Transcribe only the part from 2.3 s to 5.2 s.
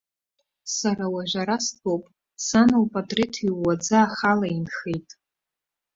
сан лпатреҭ иууаӡа ахала инхеит.